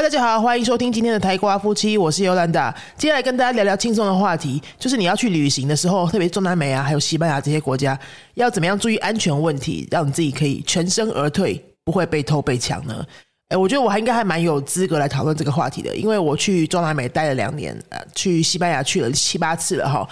[0.00, 2.72] 大家好，欢迎收听今天的台瓜夫妻，我是尤兰达。
[2.96, 7.98] 接下来跟大家聊聊轻松的话题，就是你要去旅行的时候，特别中南美啊，还有西班牙这些国家，
[8.34, 13.04] 要怎么样注意安全问题，让你自己可以全身而退，不会被偷被抢呢？
[13.48, 20.08] 哎，我觉得我还应该还蛮有资格来讨论这个话题的，因为我去中南美待了两年，呃，去西班牙去了七八次了哈。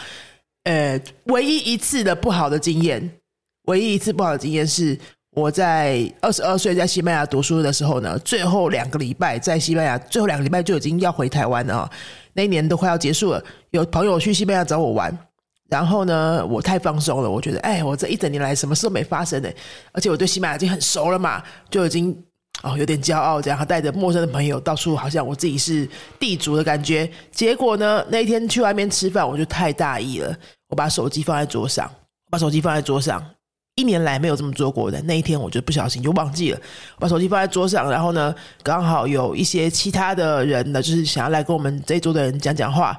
[0.64, 3.09] 呃，唯一一次的不好的经验，
[3.68, 4.98] 唯一一次不好的经验是。
[5.36, 11.88] 我在二十二岁在西班牙读书的时候呢，最后两个礼拜在西班牙，最后两个礼拜就已经要回台湾了。
[12.32, 15.14] 那一年都快要结束了，有朋友去西班牙找我玩，
[15.68, 19.50] 然后呢，我太放松了，我觉得，哎，我这一整年来什么事都没发生呢，
[19.92, 22.16] 而且我对西班牙已经很熟了嘛，就已经
[22.62, 25.87] 哦有点骄傲，这样带着陌生的朋友到处，好像我自己是
[26.18, 27.06] 地主的感觉。
[27.30, 30.34] 结果呢，那一天去外面吃饭，我就太大意了，
[30.68, 31.90] 我把手机放在桌上，
[32.30, 33.23] 把手机放在桌上。
[33.77, 36.60] 一年来没有这么做过的那一天，我就不小心就忘记了，
[36.99, 42.99] 把手机放在桌上，然后呢，刚好有一些其他的人呢，就是想要来跟我们这一桌的人讲讲话。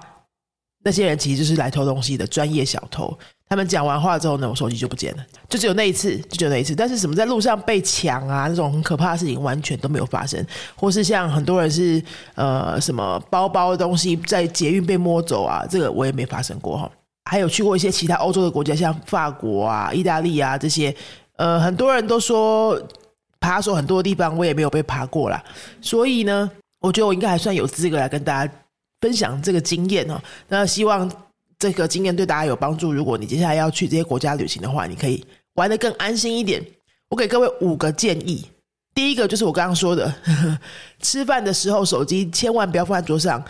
[0.84, 3.12] 那些人其实就是来偷东西的专业小偷。
[3.50, 6.76] 他们讲完话之后呢，我手机就不见了，就只有那一次，就只有那一次。
[6.76, 12.02] 但是什么在路上被抢啊，这种很可怕的事情完全都没有发生，或是像很多人是
[12.36, 16.90] 呃什么包包的东西在捷运被摸走啊，这个我也没发生过哈。
[17.28, 20.96] 还有去过一些其他欧洲的国家，像法国啊、意大利啊这些，
[21.36, 22.82] 呃，很多人都说
[23.40, 25.44] 爬说很多地方我也没有被爬过啦，
[25.82, 28.54] 所以呢，我觉得我应该还算有资格来跟大家
[29.02, 30.20] 分享这个经验哦。
[30.48, 31.10] 那希望
[31.60, 32.92] 这个经验对大家有帮助。
[32.92, 35.24] 如果你接下来要去这些国家旅行的话，你可以
[35.56, 36.64] 玩的更安心一点。
[37.10, 38.46] 我给各位五个建议，
[38.94, 40.14] 第一个就是我刚刚说的，
[41.02, 43.44] 吃饭的时候手机千万不要放在桌上。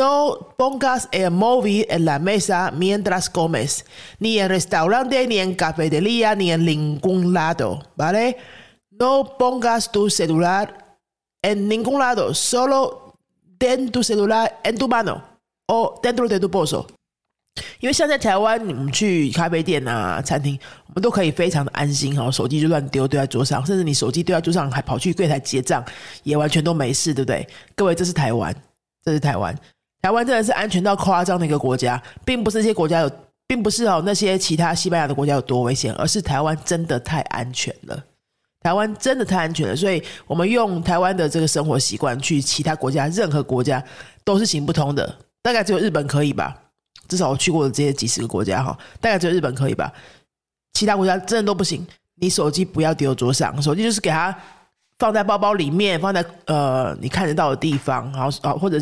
[0.00, 3.84] No pongas el móvil en la mesa mientras comes,
[4.18, 8.38] ni en restaurante, ni en cafetería, ni en ningún lado, ¿vale?
[8.90, 10.96] No pongas tu celular
[11.42, 13.14] en ningún lado, solo
[13.58, 15.22] ten tu celular en tu mano
[15.68, 16.86] o dentro de tu bolso.
[17.80, 25.84] 因为像在台湾，你们去咖啡店啊、餐厅，我们都可以非常的安心哈，手机就乱丢丢在桌上，甚至你手机丢在桌上还跑去柜台结账，
[26.22, 27.46] 也完全都没事，对不对？
[27.76, 28.54] 各位，这是台湾，
[29.04, 29.54] 这是台湾。
[30.02, 33.10] 台湾真的是安全到夸张的一个国家，并不是这些国家有，
[33.46, 38.04] 并不是哦那些其他西班牙的国家有多危险，而是台湾真的太安全了。
[38.62, 43.82] 台湾真的太安全了，所以我们用台湾的这个生活习惯去其他国家，任何国家
[44.24, 45.14] 都是行不通的。
[45.42, 46.56] 大概只有日本可以吧？
[47.08, 49.92] 至少我去过的这些几十个国家哈，大概只有日本可以吧？
[50.74, 51.86] 其他国家真的都不行。
[52.16, 54.34] 你手机不要丢桌上，手机就是给它
[54.98, 58.78] 放在包包里面，放在呃你看得到的地方，然后啊或者。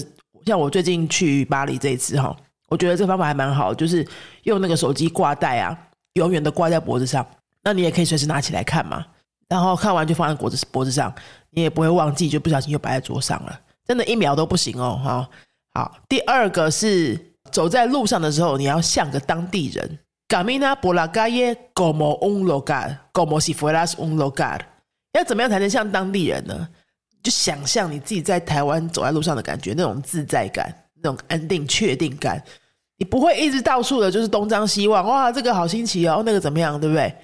[0.49, 2.35] 像我最近去巴黎这一次哈，
[2.71, 4.07] 我觉得这个方法还蛮好，就是
[4.45, 5.79] 用那个手机挂带啊，
[6.15, 7.25] 永远的挂在脖子上，
[7.63, 9.05] 那你也可以随时拿起来看嘛。
[9.47, 11.15] 然后看完就放在脖子脖子上，
[11.51, 13.61] 你也不会忘记，就不小心又摆在桌上了。
[13.87, 15.29] 真的，一秒都不行哦，哈。
[15.75, 17.19] 好，第二个是
[17.53, 19.99] 走在路上的时候，你要像个当地人。
[20.29, 24.61] Camina por la calle como un local, como si fueras un local。
[25.13, 26.69] 要怎么样才能像当地人呢？
[27.23, 32.43] 就想象你自己在台湾走在路上的感觉，那种自在感，那种安定、确定感，
[32.97, 37.15] 你不会一直到处的，就是东张西望，哇，这个好新奇哦，那个怎么样，对不对？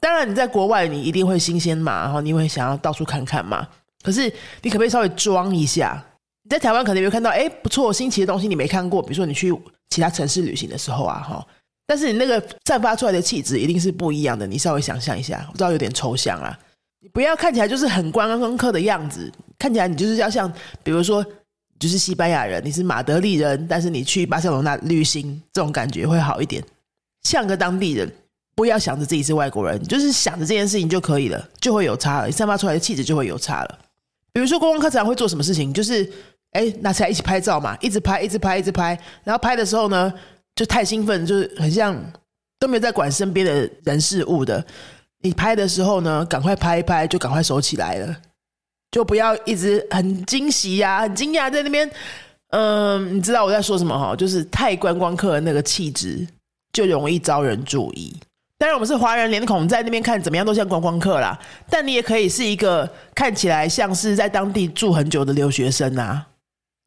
[0.00, 3.66] 当然，你在国外，你一定会新鲜嘛，然后你会想要到处看看嘛。
[4.02, 4.32] 可是，
[4.62, 6.04] 你可不可以稍微装一下？
[6.44, 9.52] 你在台湾可能有看到，哎，不错，新奇的东西你没看过，比如说你去
[9.90, 11.46] 其他城市旅行的时候啊，哈。
[11.86, 16.56] 但是你那个散发出来的气质一定是不一样的，你稍微想象一下，我知道有点抽象啊。
[17.00, 21.24] 你不要看起来就是很观光客的样子，看起来你就是要像，比如说，
[21.78, 26.62] 就是西班牙人，你是马德里人，但是你去巴塞罗那旅行，这种感觉会好一点，
[27.22, 28.12] 像个当地人，
[28.56, 33.78] 不要想着自己是外国人，就是想着这件事情就可以了，就会有差了，散发出来的气质就会有差了。
[34.32, 36.10] 比如说观光客常会做什么事情，就是
[36.50, 40.12] 哎拿起来一起拍照嘛，一直拍，一直拍，一直拍，然后拍的时候呢，
[40.56, 41.96] 就太兴奋，就是很像
[42.58, 44.66] 都没有在管身边的人事物的。
[45.22, 48.16] 你拍的时候呢，赶快拍一拍，就赶快收起来了，
[48.90, 51.90] 就不要一直很惊喜呀、很惊讶在那边。
[52.50, 54.16] 嗯，你知道我在说什么哈？
[54.16, 56.26] 就是太观光客的那个气质，
[56.72, 58.16] 就容易招人注意。
[58.56, 61.38] 当然，我们是华人脸孔，在那边看怎么样都像观光客啦。
[61.68, 66.26] 但你也可以是一个看起来像是在当地住很久的留学生啊，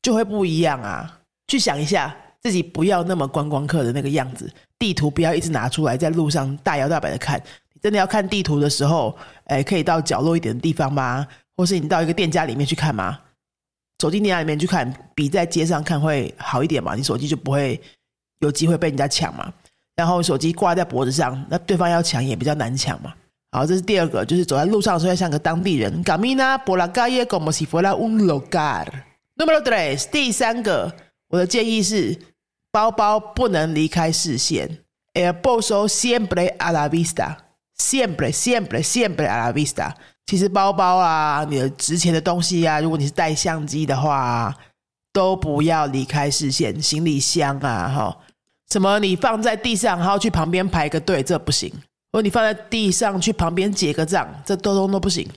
[0.01, 1.19] 就会不一样啊。
[1.48, 7.42] 去想一下，自己不要那么观光客的那个样子，地图不要一直拿出来在路上大摇大摆的看。
[7.81, 11.28] 真的要看地图的时候，哎，可以到角落一点的地方吗？
[11.57, 13.19] 或是你到一个店家里面去看吗？
[13.98, 16.95] 走进店家里面去看，比在街上看会好一点嘛？
[16.95, 17.80] 你手机就不会
[18.39, 19.51] 有机会被人家抢嘛。
[19.95, 23.13] 然后手机挂在脖子上，那对方要抢也比较难抢嘛。
[23.51, 26.04] 好，这是第二个，就是走在路上的时候要像个当地人。
[26.04, 28.88] Camina por la calle como si fuera un local。
[29.36, 30.95] Number three，第三个，
[31.27, 32.18] 我的建议是，
[32.72, 34.80] 包包不能离开视线。
[35.13, 37.36] El bolso siempre a la vista
[37.81, 38.31] siempre
[38.83, 39.92] siempre a la vista。
[40.28, 44.56] 其实包包啊，你的值钱的东西啊，如果你是带相机的话，
[45.12, 46.81] 都不要离开视线。
[46.81, 48.18] 行李箱啊，哈，
[48.72, 51.72] 什么你放在地上，然后去旁边排个队，这不行。
[52.13, 55.27] 或你放在地上去旁边结个账，这都都都不行。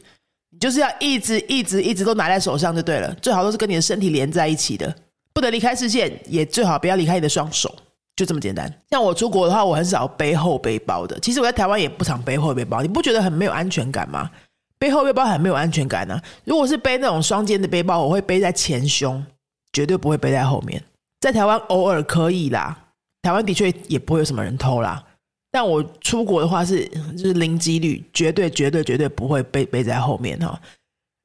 [0.50, 4.94] 你就是要一直一直一直都拿在手上就对了，最好都是跟你的身体连在一起的，
[5.32, 7.74] 不能离开视线，也最好不要离开你的双手，
[8.16, 8.72] 就这么简单。
[8.90, 11.18] 像我出国的话，我很少背后背包的。
[11.20, 14.30] 其实我在台湾也不常背后背包，你不觉得很没有安全感吗？
[14.78, 16.20] 背后背包很没有安全感呢。
[16.44, 19.24] 如果是背那种双肩的背包，我会背在前胸，
[19.72, 20.82] 绝对不会背在后面。
[21.20, 22.76] 在台湾偶尔可以啦，
[23.22, 25.02] 台湾的确也不会有什么人偷啦。
[25.50, 26.84] 但我出国的话是
[27.16, 30.60] 就是零几率，绝对绝对绝对不会背背在后面哈。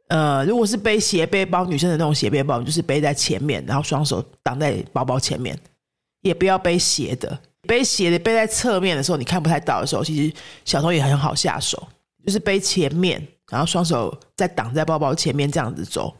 [0.07, 5.57] 呃，如果是背斜背包，女生的那种斜背包，就是背在前面，然后双手挡在包包前面，
[6.21, 7.39] 也不要背斜的。
[7.67, 10.33] 背斜的背在侧面的时候，你看不太到的时候，其实
[10.65, 11.87] 小偷也很好下手，
[12.25, 13.21] 就是背前面，
[13.51, 16.15] 然后双手再挡在包包前面这样子走。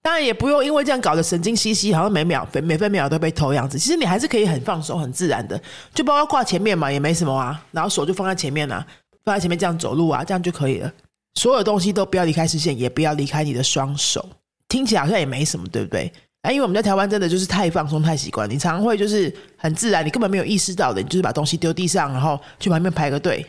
[0.00, 3.78] 当然也不用因为这样搞得神经兮兮，好像每秒每每分秒都被偷样子。
[3.78, 5.60] 其实你还是可以很放松、很自然的，
[5.92, 7.62] 就包包挂前面嘛，也没什么啊。
[7.72, 8.86] 然后手就放在前面啊，
[9.24, 10.90] 放在前面这样走路啊，这样就可以了。
[11.34, 14.26] 所有东西都不要离开视线，也不要离开你的双手。
[14.68, 16.10] 听起来好像也没什么，对不对？
[16.48, 23.44] 啊，因为我们在台湾真的就是太放松、太习惯，你常会就是很自然，你根本没有意识到的，你就是把东西丢地上，然后去旁边排个队，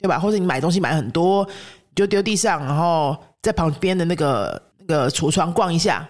[0.00, 0.16] 对吧？
[0.16, 4.86] 或者你买东西买很多，你就丢地上，然后在旁边的那个那。
[4.86, 6.08] 个橱窗逛一下，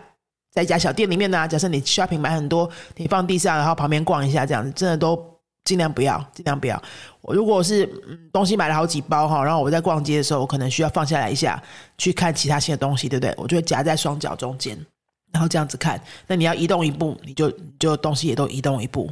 [0.52, 1.48] 在一家小店里面呢。
[1.48, 5.18] 假设你 shopping 买很多，你放地上，然后旁边逛一下，这样子真的都
[5.64, 6.82] 尽量不要，尽量不要。
[7.22, 7.86] 我如果是
[8.30, 11.62] 东西买了好几包哈，然后我在逛街的时候，我可能需要放下来一下，
[11.96, 13.34] 去看其他新的东西，对不对？
[13.38, 14.78] 我就会夹在双脚中间，
[15.32, 16.00] 然后这样子看。
[16.26, 19.10] 那你要移动一步，你就就东西也都移动一步，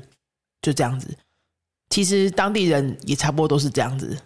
[0.63, 1.17] 就这样子。
[1.91, 4.17] 其实当地人也差不多都是这样子。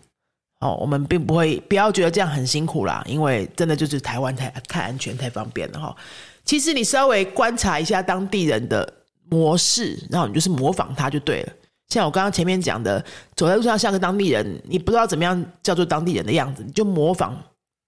[0.61, 5.97] 哦，我们并不会不要觉得这样很辛苦啦，因为真的就是台湾太太安全太方便了哈。
[6.45, 8.93] 其实你稍微观察一下当地人的
[9.31, 11.53] 模式，然后你就是模仿他就对了。
[11.91, 13.05] 像我刚刚前面讲的，
[13.37, 17.41] 走在路上像个当地人，你不知道怎么样叫做当地人的样子，你就模仿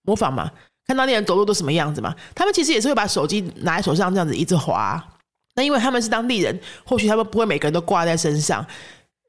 [0.02, 0.48] 模仿嘛，
[0.90, 2.12] 看当地人走路都什么样子嘛。
[2.34, 5.00] 他们其实也是会把手机拿在手上这样子一直滑，
[5.54, 8.66] 那因为他们是当地人，或许他们不会每个人都挂在身上。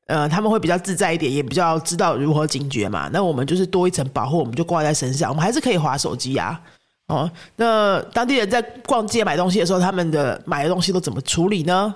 [0.08, 3.08] 呃，他们会比较自在一点，也比较知道如何警觉嘛。
[3.14, 6.60] 那我们就是多一层保护，我们就挂在身上，我们还是可以划手机啊。
[7.08, 11.94] 哦，那当地人在逛街买东西的时候，他们的买的东西都怎么处理呢？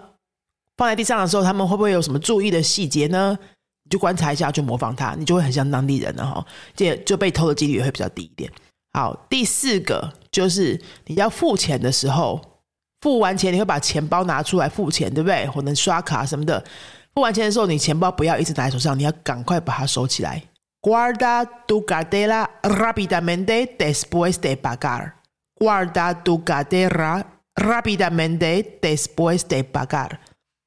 [0.78, 3.38] 放在地上的时候，他们会不会有什么注意的细节呢？
[3.84, 6.46] 你就观察一下，就模仿他，你就会很像当地人了哈。
[6.76, 8.50] 这就被偷的几率也会比较低一点。
[8.96, 12.40] 好，第四个就是你要付钱的时候，
[13.02, 15.46] 付完钱你会把钱包拿出来付钱，对不对？
[15.48, 16.64] 或者刷卡什么的。
[17.14, 20.42] 付完钱的时候，你钱包不要一直拿在手上，你要赶快把它收起来。
[20.82, 25.12] Guarda tu cartera rápidamente después de pagar.
[25.60, 27.22] Guarda tu cartera
[27.56, 30.12] rápidamente después de pagar.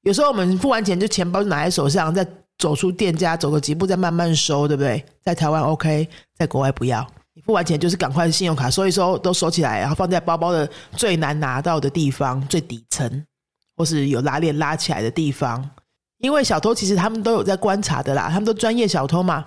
[0.02, 2.26] 有时候我们付完钱就钱包拿在手上，再
[2.58, 5.02] 走出店家，走个几步再慢慢收，对不对？
[5.22, 6.06] 在台湾 OK，
[6.36, 7.06] 在国外不要。
[7.44, 13.24] 付完钱就是赶快信用卡收一收，都收起来，然后放在包包的最难拿到的地方，最底层，
[13.76, 15.68] 或是有拉链拉起来的地方。
[16.18, 19.44] 因为小偷其实他们都有在观察的啦，他们都专业小偷嘛。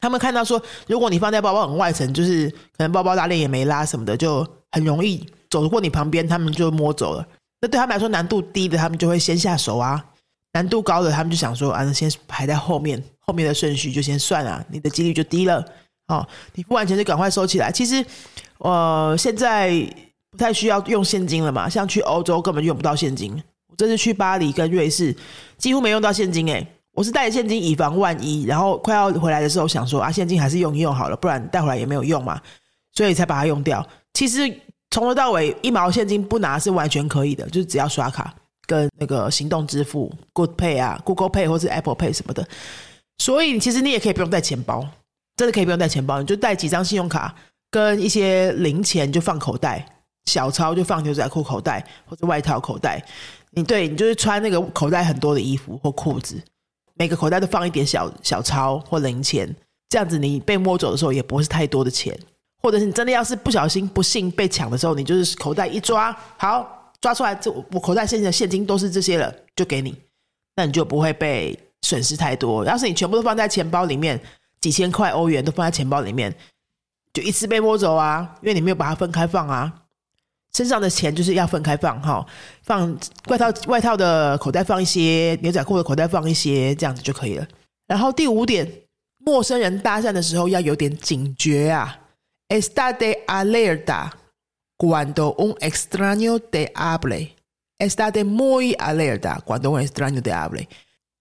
[0.00, 7.26] 他们看到说，如果你放在包包很外层，就是可能包包拉链也没拉什么的，就很容易走过你旁边，他们就摸走了。
[7.60, 9.96] 那对他们来说难度低的，他们就会先下手啊；
[10.52, 15.64] 难度高的，他们就想说啊，那先排在后面，后面的顺序就先算了，你的几率就低了。
[16.12, 17.72] 哦，你付完钱就赶快收起来。
[17.72, 18.04] 其实，
[18.58, 19.70] 呃，现在
[20.30, 23.32] 不太需要用现金了嘛，像去欧洲根本用不到现金。
[23.68, 25.16] 我这次去巴黎跟瑞士，
[25.56, 32.40] 几乎没用到现金诶，我是带现金以防万一，然后快要回来的时候想说啊，现金还是用一用好了，不然带回来也没有用嘛，
[32.92, 33.86] 所以才把它用掉。
[34.12, 34.40] 其实
[34.90, 38.34] 从头到尾一毛现金不拿是完全可以的，就是只要刷卡
[38.66, 42.46] 跟那个行动支付，Good Pay 啊，Google Pay 或是 Apple Pay 什么的。
[43.18, 44.86] 所以其实你也可以不用带钱包，
[45.36, 47.34] 真的可以不用带钱包，你就带几张信用卡
[47.70, 49.84] 跟一些零钱就放口袋，
[50.26, 53.02] 小钞就放牛仔裤口袋或者外套口袋。
[53.50, 56.40] 你对你就是穿那个口袋很多的衣服或裤子，
[56.94, 59.54] 每个口袋都放一点小小钞或零钱，
[59.88, 62.18] 这样子你被摸走的时候也不会是太多的钱，
[62.62, 69.94] 或者是你真的要是不小心不幸被抢的时候，你就是口袋一抓，好抓出来，这我口袋现在的现金都是这些了，就给你，
[70.56, 72.64] 那你就不会被损失太多。
[72.64, 74.18] 要是你全部都放在钱包里面，
[74.62, 76.34] 几千块欧元都放在钱包里面，
[77.12, 79.70] 就一次被摸走啊，因为你没有把它分开放啊。
[80.54, 82.24] 身上的钱就是要分开放哈，
[82.62, 87.46] 放外套外套的口袋放一些，牛仔裤的口袋放一些，这样子就可以了。
[87.86, 88.70] 然后第五点，
[89.18, 91.98] 陌生人搭讪的时候要有点警觉啊。
[92.48, 94.10] Está de alerta
[94.76, 97.30] cuando un extraño te hable.
[97.78, 100.68] Está de muy alerta cuando un extraño te hable.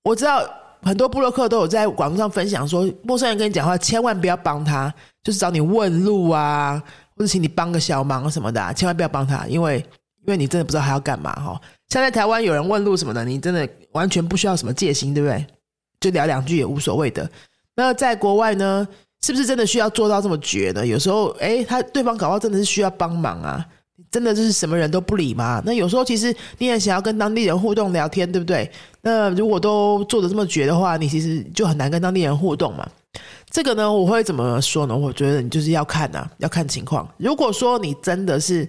[0.04, 0.46] 我知道
[0.84, 6.82] 很多布洛克都有在网络上分享说，陌生人跟你讲话，千万不要帮他，就是找你问路啊。
[7.14, 9.78] 或者请你帮个小忙什么的，千万不要帮他，因为
[10.26, 11.62] 因为你真的不知道他要干嘛哈。
[11.90, 15.46] 像在台湾有人问路什么的，你真的完全不需要什么戒心，对不对？
[16.00, 17.30] 就聊两句也无所谓的。
[17.76, 18.88] 那在国外呢，
[19.22, 20.88] 是不是真的需要做到这么绝呢？
[20.88, 23.64] 有时候，哎，他对方搞到真的是需要帮忙啊，
[24.12, 25.64] 真的就是什么人都不理吗？
[25.66, 28.70] 那有时候其实你也想要跟当地人互动聊天，对不对？
[29.02, 32.88] 那如果都做的这么绝的话，你其实就很难跟当地人互动嘛。
[33.50, 34.96] 这个呢，我会怎么说呢？
[34.96, 37.10] 我觉得你就是要看呐，要看情况。
[37.18, 38.68] 如果说你真的是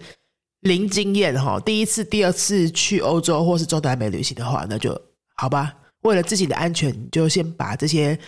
[0.60, 5.00] 零经验哈，第一次、第二次去欧洲或是中南美旅行的话，那就
[5.36, 5.74] 好吧。
[6.02, 8.18] 为了自己的安全，就先把这些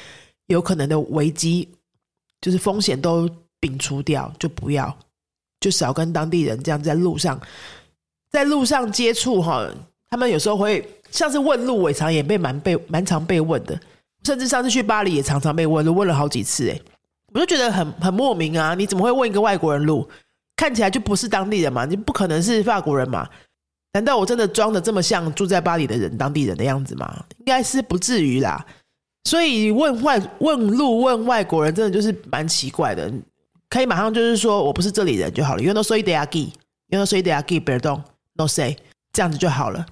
[0.46, 1.68] 有可能的危机，
[2.40, 3.28] 就是风险都
[3.60, 4.96] 摒除掉，就不要，
[5.64, 7.40] 就少跟当地人这样在路上，
[8.30, 9.66] 在路上接触哈。
[10.10, 13.80] 他们有时候会像是问路，尾常也被蛮被蛮常被问的。
[14.24, 16.68] 甚至上次去巴黎也常常被问，都问了好几次。
[16.68, 16.78] 哎，
[17.32, 18.74] 我就觉得很很莫名啊！
[18.74, 20.06] 你怎么会问一个外国人路？
[20.54, 21.86] 看起来就不是当地人嘛？
[21.86, 23.26] 你不可能是法国人嘛？
[23.94, 27.24] 难道我真的装的这么像住在巴黎的人、当地人的样子吗？
[27.38, 28.62] 应该是不至于啦。
[29.24, 33.10] 所以问外问路问外国人，真的就是蛮奇怪的。
[33.74, 35.60] 可以马上就是说我不是这里人就好了。
[35.60, 38.76] You know say the agi，You know say the agi，perdon，no say，
[39.12, 39.84] 这样子就好了。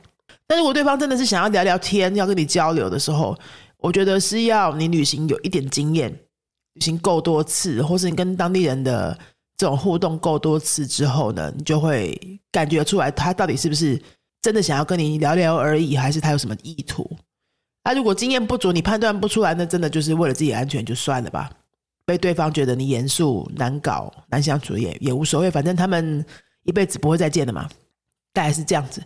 [0.46, 3.36] 但如果对方真的是想要聊聊天，要跟你交流的时候，
[3.78, 6.12] 我觉得是要你旅行有一点经验，
[6.74, 9.18] 旅行够多次，或是你跟当地人的
[9.56, 12.16] 这种互动够多次之后呢，你就会
[12.52, 14.00] 感觉出来他到底是不是
[14.42, 17.10] 真的想要跟你聊聊而已，还是他有什么意图。
[17.82, 21.50] 那如果经验不足，你判断不出来，那真的就是为了自己安全就算了吧。
[22.04, 26.24] 被对方觉得你严肃、难搞、难相处也也无所谓，反正他们
[26.64, 27.68] 一辈子不会再见的嘛，
[28.32, 29.02] 大概是这样子。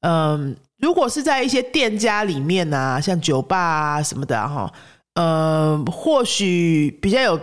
[0.00, 0.56] 嗯。
[0.78, 4.70] 如果是在一些店家里面啊，像酒吧啊什么的哈，
[5.14, 7.40] 呃，或许比较有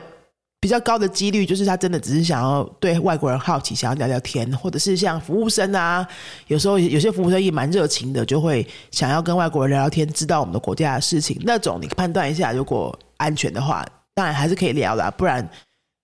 [0.60, 6.06] 比较高的几率，就是他真的只是想要对外国人好奇，想要聊聊天，或者是像服务生啊，
[6.48, 11.42] 有时候有些服务生也蛮热情的，就会想要跟外国人聊聊天，知道我们的国家的事情。
[11.44, 15.48] 那种你判断一下，如果安全的话，当然还是可以聊啦，不然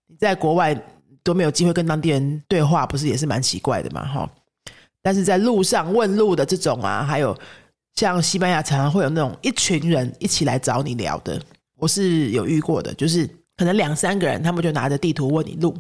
[0.08, 0.76] 你在国外
[1.24, 4.30] 都没有机会跟当地人对话，不是也是蛮奇怪的嘛，哈。
[5.02, 7.38] 但是在路上问路的这种啊，还有
[7.96, 11.42] 像西班牙常常会有那种一群人一起来找你聊的，
[11.76, 15.76] 我是有遇过的，就是可能两三个人，他们就拿着地图问你路，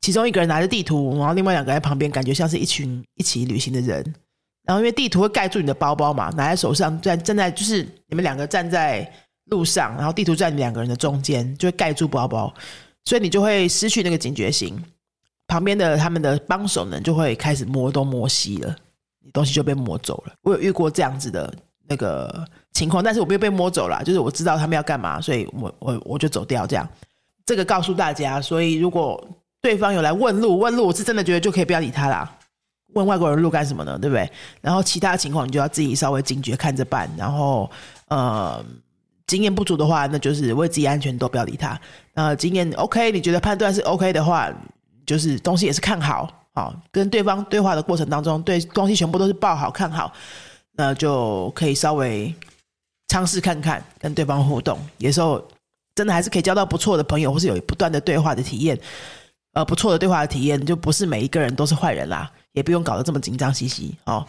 [0.00, 4.14] 其中一个人拿着地图，然后另外两个在旁边，感觉像是一群一起旅行的人。
[4.64, 9.12] 然后因为地图会盖住你的包包嘛，拿在手上站站在就是你们两个站在
[9.46, 12.52] 路上，然后地图在你两个人的中间，就会盖住包包，
[13.04, 14.82] 所以你就会失去那个警觉性。
[15.48, 18.74] 旁边的他们的帮手呢，就会开始摸东摸西了，
[19.20, 20.32] 你东西就被摸走了。
[20.42, 21.52] 我有遇过这样子的
[21.86, 26.66] 那个情况，但是我没有被摸走了，就是我知道他们要干嘛，所以我我我就走掉。
[26.66, 26.88] 这样，
[27.44, 28.40] 这个告诉大家。
[28.40, 29.22] 所以如果
[29.60, 32.38] 对方有来问路，问路，我是真的觉得就可以不要理他啦。
[32.94, 33.98] 问外国人路干什么呢？
[33.98, 34.30] 对不对？
[34.60, 37.10] 然后其他情况你就要自己稍微警觉看着办。
[37.16, 37.70] 然后
[38.08, 38.64] 呃，
[39.26, 41.80] 经验不足的话，那就是为自己安全都不要理他。
[42.14, 44.52] 那，经验 OK，你觉得判断是 OK 的话。
[45.04, 50.12] 就是东西也是看好，好跟对方对话的过程当中，对东西全部都是报好看好，
[50.76, 52.32] 那就可以稍微
[53.08, 55.44] 尝试看看跟对方互动，有时候
[55.96, 58.78] 真的还是可以交到不错的朋友，或是有不断的对话的体验，
[59.54, 64.24] 呃，不错的对话的体验，就不是每一个人都是坏人啦，也不用搞得这么紧张兮兮哦。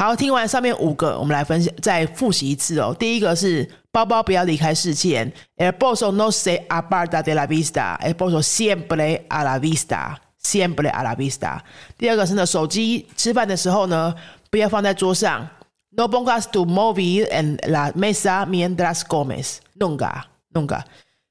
[0.00, 2.94] 好，听完上面五个，我们来分享，再复习一次哦。
[2.98, 11.60] 第一个是包包不要离开视线，el bolso no se aparta de la vista，el bolso siempre a la vista，siempre a la vista。
[11.96, 14.14] 第二个是呢，手机吃饭的时候呢，
[14.50, 15.48] 不要放在桌上，
[15.92, 20.82] no pongas tu móvil en la mesa mientras comes，nunca，nunca。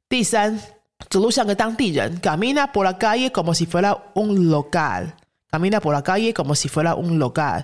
[0.09, 0.59] 第三，
[1.07, 7.19] 走路像个当地人，camina por la calle como si fuera un local，camina por la calle como si fuera un
[7.19, 7.63] local。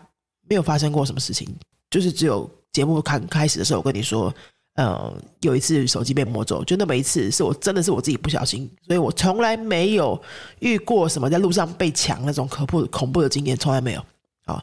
[0.51, 1.47] 没有发生过什么事情，
[1.89, 4.33] 就是只有节目开开始的时候，我跟你说，
[4.75, 10.21] 呃，有一次手机被摸走，就那么一次，是我真的是我自己不小心，所以我从来没有
[10.59, 14.05] 遇过什么在路上被抢那种可怖恐怖的经验，从来没有。
[14.43, 14.61] 啊，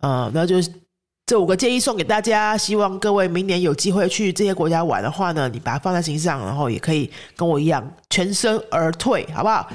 [0.00, 0.70] 呃，那就是
[1.24, 9.66] 这五个建议送给大家，希望各位明年有机会去这些国家玩的话呢，你把它放在心上，然后也可以跟我一样全身而退，好不好？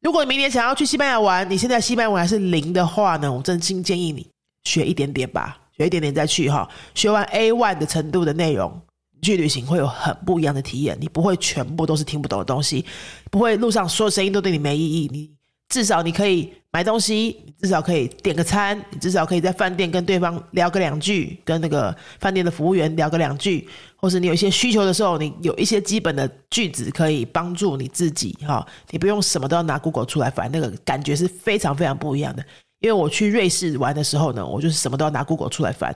[0.00, 4.26] 如果你明年想要去西班牙玩，你现在西班牙文还是零的话呢，我真心建议你
[4.64, 6.68] 学一点点吧，学一点点再去哈。
[6.94, 8.80] 学完 A one 的程度的内容，
[9.22, 12.84] 去旅行会有很不一样的体验，你不会全部都是听不懂的东西，
[13.30, 15.30] 不会路上所有声音都对你没意义，你。
[15.70, 32.44] 至少你可以买东西，你至少可以点个餐，你至少可以在饭店跟对方聊个两句，跟那个饭店的服务员聊个两句，或是你有一些需求的时候，你有一些基本的句子可以帮助你自己哈，你不用什么都要拿 Google 出来反正，那个感觉是非常非常不一样的。
[32.80, 35.94] 因为我去瑞士玩的时候呢，我就是什么都要拿 Google 出来翻，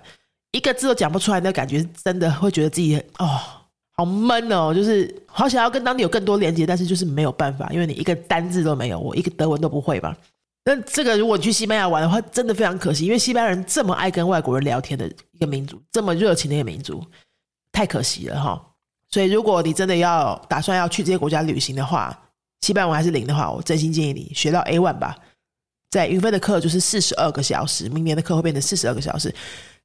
[0.52, 3.40] 一个字都讲不出来，那感觉真的会觉得自己哦。
[3.96, 10.16] 好闷哦，就是好想要跟当地有更多连接，但是就是没有办法，因为你一个单字都没有，我一个德文都不会吧。
[10.64, 17.04] 那这个如果你去西班牙玩的话，真的非常可惜，因为西班牙人这么爱跟外国人聊天的一个民族，这么热情的一个民族，
[17.70, 18.60] 太可惜了哈。
[19.10, 22.18] 所以如果你真的要打算要去这些国家旅行的话，
[22.62, 25.16] 西班牙文还是零的话，我真心建议你学到 A one 吧。
[25.94, 29.32] 在云飞的课就是四十二个小时，明年的课会变成四十二个小时，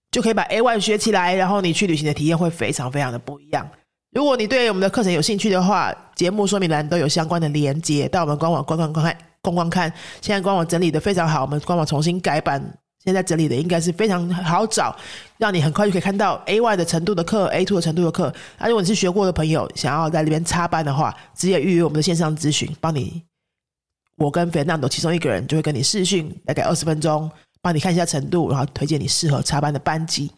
[0.09, 3.69] 就可以把 A one 学起来，然后你去旅行的体验会非常非常的不一样。
[4.11, 9.93] 如果你对我们的课程有兴趣的话，节目说明栏都有相关的连接，到我们官网观看、观看、逛逛看。
[10.19, 12.59] 现在官网整理的非常好，我们官网重新改版，
[13.05, 14.95] 现在整理的应该是非常好找，
[15.37, 18.33] 让你很快就可以看到 A one 的程度的课、A two 的程度的课。
[18.57, 23.21] 那如果你是学过的朋友，想要在里边插班的话，直接预约我们的线上咨询，帮你，
[24.19, 27.29] 我跟斐南多其中一个人就会跟你视讯，大概二十分钟，
[27.61, 30.31] 帮你看一下程度，然后推荐你适合插班的班级。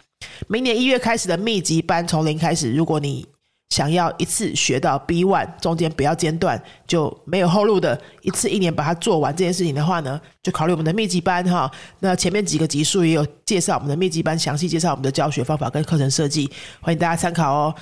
[0.48, 3.26] 明年一月开始的密集班从零开始，如果你
[3.70, 11.72] 想要一次学到 B one，中间不要间断，就没有后路的，一次一年把它做完这件事情的话呢，就考虑我们的密集班哈。
[12.00, 17.74] 那前面几个集数也有介绍我们的密集班，详细介绍我们的教学方法跟课程设计，欢迎大家参考哦。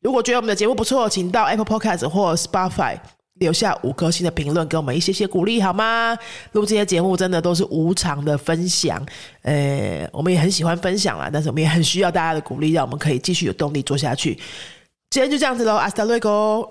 [0.00, 2.98] 如果觉得我们的节目不错，请到 Apple Podcast 或 Spotify
[3.42, 6.16] 留下五颗星的评论，给我们一些些鼓励好吗？
[6.52, 9.04] 录这些节目真的都是无偿的分享，
[9.42, 14.38] 呃，我们也很喜欢分享啦，但是我们也很需要大家的鼓励，让我们可以继续有动力做下去。
[15.10, 16.66] 今天就这样子喽，阿斯达瑞哥。